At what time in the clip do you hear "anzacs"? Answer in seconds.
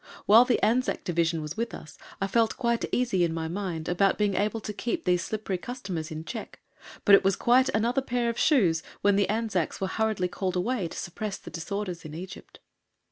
9.29-9.79